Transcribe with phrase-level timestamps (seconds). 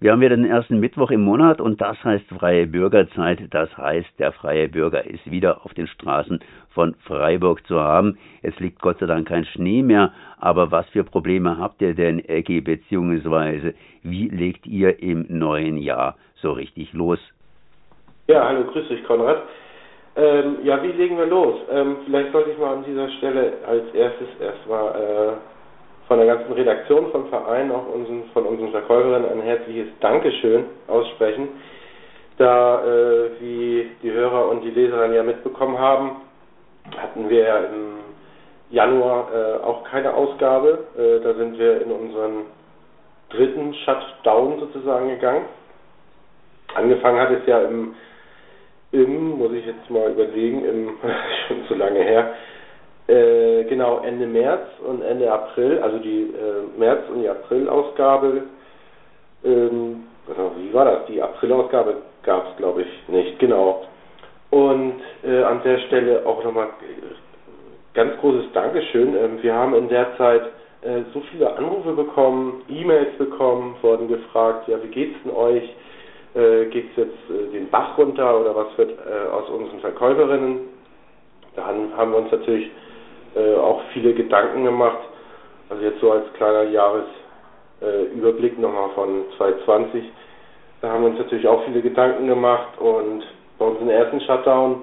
[0.00, 3.40] Wir haben wieder den ersten Mittwoch im Monat und das heißt freie Bürgerzeit.
[3.50, 6.38] Das heißt, der freie Bürger ist wieder auf den Straßen
[6.70, 8.16] von Freiburg zu haben.
[8.42, 12.24] Es liegt Gott sei Dank kein Schnee mehr, aber was für Probleme habt ihr denn,
[12.28, 13.74] Ecki, beziehungsweise
[14.04, 17.18] wie legt ihr im neuen Jahr so richtig los?
[18.28, 19.42] Ja, hallo, grüß dich, Konrad.
[20.14, 21.56] Ähm, ja, wie legen wir los?
[21.72, 25.57] Ähm, vielleicht sollte ich mal an dieser Stelle als erstes erstmal äh,
[26.08, 31.48] von der ganzen Redaktion vom Verein, auch unseren, von unseren Verkäuferinnen ein herzliches Dankeschön aussprechen.
[32.38, 36.22] Da, äh, wie die Hörer und die Leser dann ja mitbekommen haben,
[36.96, 37.98] hatten wir im
[38.70, 40.86] Januar äh, auch keine Ausgabe.
[40.96, 42.46] Äh, da sind wir in unseren
[43.30, 45.44] dritten Shutdown sozusagen gegangen.
[46.74, 47.94] Angefangen hat es ja im,
[48.92, 50.90] im muss ich jetzt mal überlegen, im,
[51.48, 52.34] schon zu lange her,
[53.08, 58.42] äh, genau, Ende März und Ende April, also die äh, März- und die April-Ausgabe,
[59.44, 60.04] ähm,
[60.58, 61.06] wie war das?
[61.06, 63.82] Die April-Ausgabe gab es, glaube ich, nicht, genau.
[64.50, 66.68] Und äh, an der Stelle auch nochmal
[67.94, 69.16] ganz großes Dankeschön.
[69.16, 70.42] Ähm, wir haben in der Zeit
[70.82, 75.64] äh, so viele Anrufe bekommen, E-Mails bekommen, wurden gefragt, ja, wie geht's denn euch?
[76.34, 80.60] Äh, geht's jetzt äh, den Bach runter oder was wird äh, aus unseren Verkäuferinnen?
[81.56, 82.70] Da haben, haben wir uns natürlich
[83.38, 84.98] äh, auch viele Gedanken gemacht.
[85.70, 90.04] Also jetzt so als kleiner Jahresüberblick äh, nochmal von 2020.
[90.80, 93.24] Da haben wir uns natürlich auch viele Gedanken gemacht und
[93.58, 94.82] bei unserem ersten Shutdown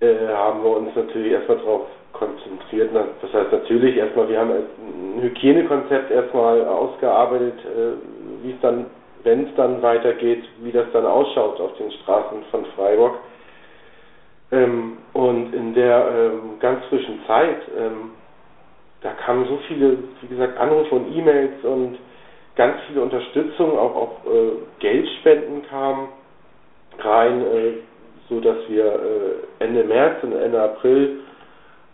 [0.00, 2.90] äh, haben wir uns natürlich erstmal darauf konzentriert.
[2.94, 8.86] Das heißt natürlich erstmal, wir haben ein Hygienekonzept erstmal ausgearbeitet, äh, wie es dann,
[9.24, 13.14] wenn es dann weitergeht, wie das dann ausschaut auf den Straßen von Freiburg.
[14.52, 18.12] Ähm, und in der ähm, ganz frischen Zeit, ähm,
[19.02, 21.98] da kamen so viele, wie gesagt, Anrufe und E-Mails und
[22.56, 26.08] ganz viele Unterstützung, auch, auch äh, Geldspenden kamen
[26.98, 27.72] rein, äh,
[28.28, 31.20] so dass wir äh, Ende März und Ende April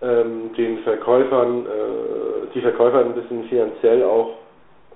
[0.02, 4.34] ähm, den Verkäufern, äh, die Verkäufer ein bisschen finanziell auch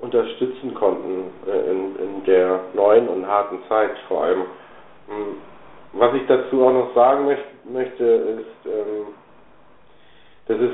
[0.00, 4.42] unterstützen konnten äh, in, in der neuen und harten Zeit vor allem.
[5.08, 5.49] Hm,
[5.92, 7.26] was ich dazu auch noch sagen
[7.64, 9.06] möchte, ist, ähm,
[10.46, 10.72] dass es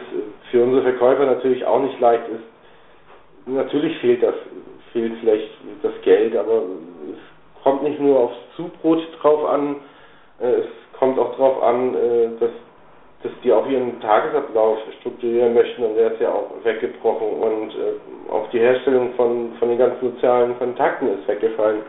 [0.51, 3.47] für unsere Verkäufer natürlich auch nicht leicht ist.
[3.47, 4.35] Natürlich fehlt das,
[4.93, 5.51] fehlt vielleicht
[5.83, 6.63] das Geld, aber
[7.13, 9.77] es kommt nicht nur aufs Zubrot drauf an,
[10.41, 10.67] äh, es
[10.99, 12.51] kommt auch darauf an, äh, dass,
[13.23, 18.31] dass die auch ihren Tagesablauf strukturieren möchten und der ist ja auch weggebrochen und äh,
[18.33, 21.83] auch die Herstellung von, von den ganzen sozialen Kontakten ist weggefallen.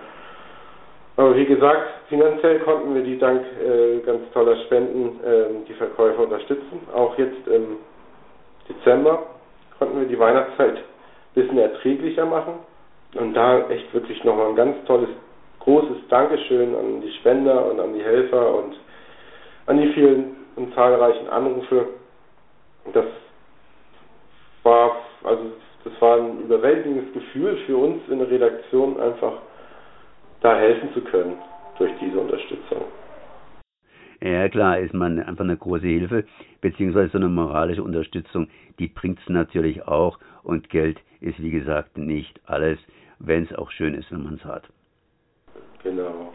[1.17, 6.23] Aber wie gesagt, finanziell konnten wir die dank äh, ganz toller Spenden äh, die Verkäufer
[6.23, 6.79] unterstützen.
[6.93, 7.77] Auch jetzt im
[8.69, 9.23] Dezember
[9.79, 10.83] konnten wir die Weihnachtszeit ein
[11.33, 12.53] bisschen erträglicher machen.
[13.15, 15.09] Und da echt wirklich nochmal ein ganz tolles,
[15.61, 18.75] großes Dankeschön an die Spender und an die Helfer und
[19.65, 21.87] an die vielen und zahlreichen Anrufe.
[22.93, 23.05] Das
[24.61, 25.43] war, also
[25.83, 29.33] das war ein überwältigendes Gefühl für uns in der Redaktion einfach
[30.41, 31.37] da helfen zu können
[31.77, 32.85] durch diese Unterstützung.
[34.21, 36.25] Ja, klar, ist man einfach eine große Hilfe,
[36.59, 38.47] beziehungsweise so eine moralische Unterstützung,
[38.79, 40.17] die bringt es natürlich auch.
[40.43, 42.79] Und Geld ist, wie gesagt, nicht alles,
[43.19, 44.63] wenn es auch schön ist, wenn man es hat.
[45.83, 46.33] Genau.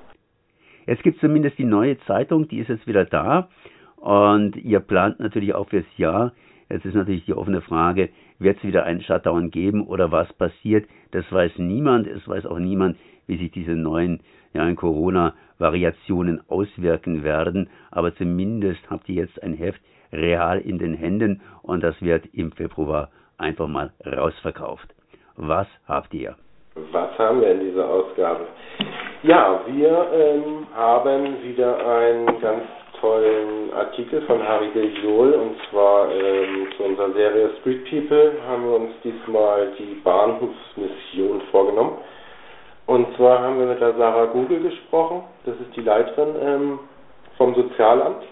[0.87, 3.49] Jetzt gibt es zumindest die neue Zeitung, die ist jetzt wieder da.
[3.97, 6.33] Und ihr plant natürlich auch fürs Jahr.
[6.69, 8.09] Jetzt ist natürlich die offene Frage,
[8.43, 10.87] wird es wieder einen Shutdown geben oder was passiert?
[11.13, 12.07] Das weiß niemand.
[12.07, 14.21] Es weiß auch niemand, wie sich diese neuen
[14.55, 17.71] ja, Corona-Variationen auswirken werden.
[17.91, 19.81] Aber zumindest habt ihr jetzt ein Heft
[20.13, 24.89] real in den Händen und das wird im Februar einfach mal rausverkauft.
[25.37, 26.37] Was habt ihr?
[26.75, 28.47] Was haben wir in dieser Ausgabe?
[29.23, 32.65] Ja, wir ähm, haben wieder einen ganz
[33.03, 38.77] tollen Artikel von Harry Deliol und zwar ähm, zu unserer Serie Street People haben wir
[38.77, 41.99] uns diesmal die Bahnhofsmission vorgenommen.
[42.87, 46.79] Und zwar haben wir mit der Sarah Google gesprochen, das ist die Leiterin ähm,
[47.37, 48.23] vom Sozialamt.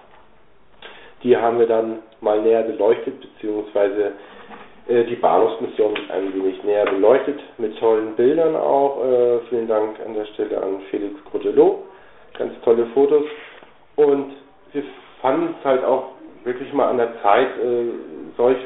[1.25, 4.12] Die haben wir dann mal näher beleuchtet, beziehungsweise
[4.87, 9.05] äh, die Bahnhofsmission ein wenig näher beleuchtet, mit tollen Bildern auch.
[9.05, 11.81] Äh, vielen Dank an der Stelle an Felix Grotelot,
[12.38, 13.25] ganz tolle Fotos.
[13.96, 14.32] Und
[14.72, 14.82] wir
[15.20, 16.12] fanden es halt auch
[16.44, 17.87] wirklich mal an der Zeit, äh,
[18.37, 18.58] solch,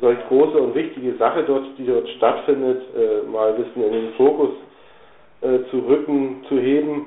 [0.00, 4.12] solch große und wichtige Sache dort, die dort stattfindet, äh, mal ein bisschen in den
[4.14, 4.50] Fokus
[5.42, 7.06] äh, zu rücken, zu heben.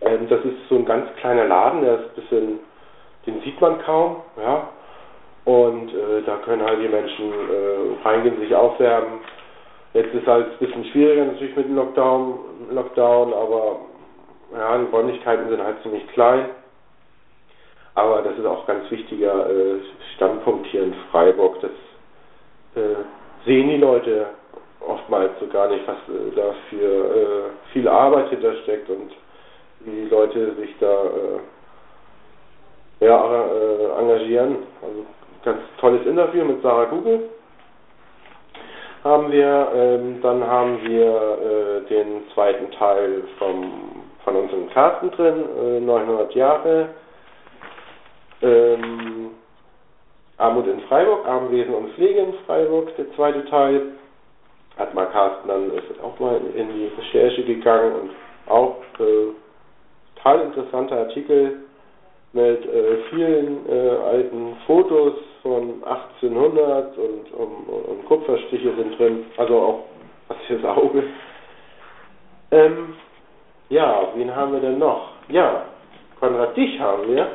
[0.00, 2.58] Ähm, das ist so ein ganz kleiner Laden, der ist ein bisschen,
[3.26, 4.68] den sieht man kaum, ja.
[5.44, 9.20] Und äh, da können halt die Menschen äh, reingehen, sich aufwärmen,
[9.96, 12.38] Jetzt ist halt ein bisschen schwieriger natürlich mit dem Lockdown,
[12.70, 13.78] Lockdown aber
[14.52, 16.50] ja, die Räumlichkeiten sind halt ziemlich klein.
[17.96, 19.80] Aber das ist auch ein ganz wichtiger äh,
[20.14, 21.56] Standpunkt hier in Freiburg.
[21.62, 21.70] Das
[22.82, 22.94] äh,
[23.46, 24.26] sehen die Leute
[24.86, 29.12] oftmals so gar nicht, was äh, da für äh, viel Arbeit hintersteckt und
[29.80, 31.04] wie die Leute sich da
[32.98, 33.44] ja,
[33.98, 34.56] engagieren.
[34.82, 35.06] Also
[35.44, 37.28] ganz tolles Interview mit Sarah Google
[39.04, 39.68] haben wir.
[39.74, 46.88] Ähm, dann haben wir den zweiten Teil vom, von unseren Karten drin, äh, 900 Jahre.
[48.42, 49.30] Ähm,
[50.38, 53.92] Armut in Freiburg, Armenwesen und Pflege in Freiburg, der zweite Teil.
[54.76, 58.10] Hat mal Carsten dann ist auch mal in die Recherche gegangen und
[58.46, 59.32] auch äh,
[60.16, 61.60] total interessanter Artikel
[62.34, 69.58] mit äh, vielen äh, alten Fotos von 1800 und, um, und Kupferstiche sind drin, also
[69.58, 69.84] auch
[70.28, 71.04] was fürs Auge.
[72.50, 72.94] Ähm,
[73.70, 75.12] ja, wen haben wir denn noch?
[75.28, 75.64] Ja,
[76.20, 77.28] Konrad, dich haben wir.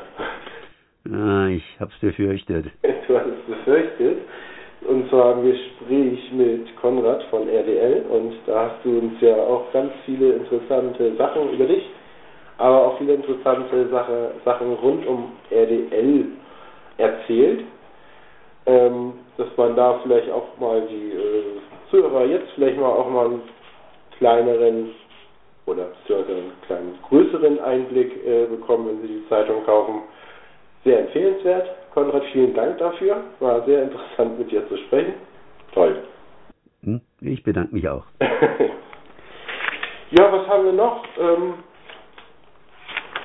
[1.09, 2.65] Ah, ich hab's befürchtet.
[3.07, 4.17] Du hast es befürchtet.
[4.81, 9.71] Und zwar ein Gespräch mit Konrad von RDL und da hast du uns ja auch
[9.73, 11.83] ganz viele interessante Sachen über dich,
[12.57, 16.25] aber auch viele interessante Sache, Sachen rund um RDL
[16.97, 17.65] erzählt
[18.65, 21.59] ähm, dass man da vielleicht auch mal die äh,
[21.89, 23.41] Zuhörer jetzt vielleicht mal auch mal einen
[24.17, 24.91] kleineren
[25.65, 30.03] oder beziehungsweise einen kleinen größeren Einblick äh, bekommen, wenn sie die Zeitung kaufen.
[30.83, 31.69] Sehr empfehlenswert.
[31.93, 33.17] Konrad, vielen Dank dafür.
[33.39, 35.13] War sehr interessant mit dir zu sprechen.
[35.73, 36.03] Toll.
[36.83, 38.05] Hm, ich bedanke mich auch.
[40.11, 41.03] ja, was haben wir noch?
[41.19, 41.53] Ähm,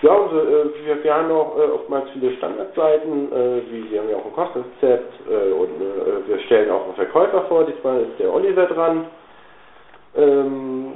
[0.03, 4.11] ja, also, äh, wir, wir haben auch äh, oftmals viele Standardseiten, äh, wie wir haben
[4.11, 7.65] ja auch ein Kostenrezept äh, und äh, wir stellen auch einen Verkäufer vor.
[7.65, 9.07] Diesmal ist der Oliver dran.
[10.15, 10.93] Ähm,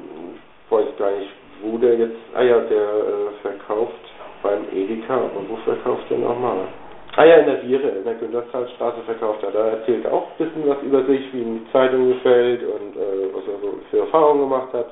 [0.69, 1.31] weiß gar nicht,
[1.63, 2.19] wo der jetzt.
[2.35, 4.10] Ah ja, der äh, verkauft
[4.43, 5.17] beim Edeka.
[5.17, 6.69] Und wo verkauft der nochmal?
[7.17, 9.51] Ah ja, in der Viere, in der Günterstraße verkauft er.
[9.51, 12.97] Da erzählt er auch ein bisschen was über sich, wie ihm die Zeitung gefällt und
[12.97, 14.87] äh, was er so für Erfahrungen gemacht hat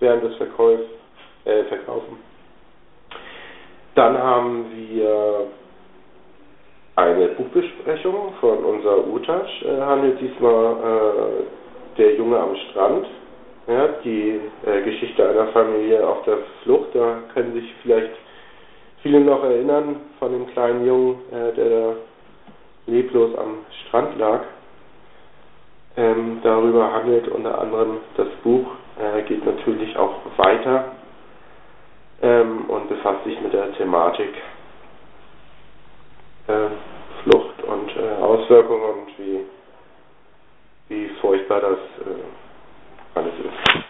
[0.00, 0.82] während des Verkaufs,
[1.44, 2.18] äh, Verkaufen.
[3.94, 5.46] Dann haben wir
[6.96, 13.06] eine Buchbesprechung von unserer Utasch, äh, handelt diesmal äh, Der Junge am Strand.
[13.66, 18.10] Ja, die äh, Geschichte einer Familie auf der Flucht, da können sich vielleicht
[19.04, 21.94] viele noch erinnern von dem kleinen Jungen, äh, der da
[22.86, 24.40] leblos am Strand lag.
[25.96, 28.66] Ähm, darüber handelt unter anderem das Buch,
[28.98, 30.92] äh, geht natürlich auch weiter
[32.22, 34.32] ähm, und befasst sich mit der Thematik
[36.48, 36.68] äh,
[37.22, 39.40] Flucht und äh, Auswirkungen und wie,
[40.88, 43.84] wie furchtbar das äh, alles ist.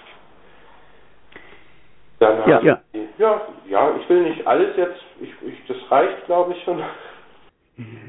[2.19, 2.81] Dann ja, ja.
[2.93, 3.41] Die, ja,
[3.75, 6.81] ja, ich will nicht alles jetzt, ich, ich, das reicht glaube ich schon.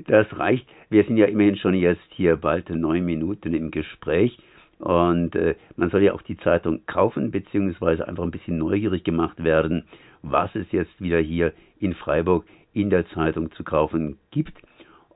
[0.07, 0.67] Das reicht.
[0.89, 4.37] Wir sind ja immerhin schon jetzt hier bald neun Minuten im Gespräch.
[4.77, 9.43] Und äh, man soll ja auch die Zeitung kaufen, beziehungsweise einfach ein bisschen neugierig gemacht
[9.43, 9.87] werden,
[10.21, 14.53] was es jetzt wieder hier in Freiburg in der Zeitung zu kaufen gibt.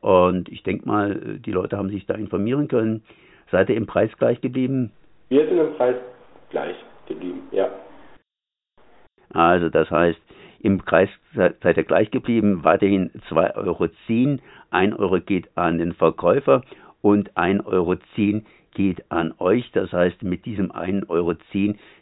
[0.02, 3.04] Und ich denke mal, die Leute haben sich da informieren können.
[3.52, 4.92] Seid ihr im Preis gleich geblieben?
[5.28, 5.96] Wir sind im Preis
[6.50, 6.76] gleich
[7.08, 7.70] geblieben, ja.
[9.32, 10.20] Also das heißt,
[10.62, 13.90] im Preis seid ihr gleich geblieben, weiterhin 2,10 Euro.
[14.72, 16.64] 1 Euro geht an den Verkäufer
[17.02, 17.96] und 1,10 Euro
[18.74, 19.72] geht an euch.
[19.72, 21.34] Das heißt, mit diesem 1,10 Euro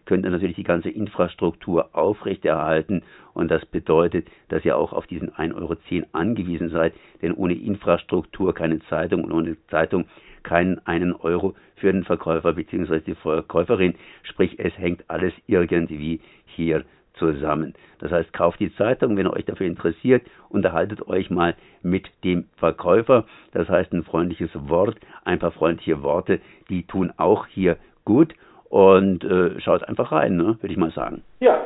[0.05, 3.03] könnt ihr natürlich die ganze Infrastruktur aufrechterhalten.
[3.33, 5.75] Und das bedeutet, dass ihr auch auf diesen 1,10 Euro
[6.11, 6.93] angewiesen seid.
[7.21, 10.05] Denn ohne Infrastruktur keine Zeitung und ohne Zeitung
[10.43, 12.99] keinen einen Euro für den Verkäufer bzw.
[12.99, 13.95] die Verkäuferin.
[14.23, 16.85] Sprich, es hängt alles irgendwie hier
[17.17, 17.73] zusammen.
[17.99, 22.45] Das heißt, kauft die Zeitung, wenn ihr euch dafür interessiert, unterhaltet euch mal mit dem
[22.57, 23.25] Verkäufer.
[23.51, 28.33] Das heißt, ein freundliches Wort, ein paar freundliche Worte, die tun auch hier gut.
[28.69, 31.23] Und äh, schaut einfach rein, ne, würde ich mal sagen.
[31.39, 31.65] Ja,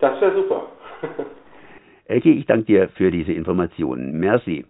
[0.00, 0.66] das wäre super.
[2.04, 4.18] Elke, ich danke dir für diese Informationen.
[4.20, 4.64] Merci.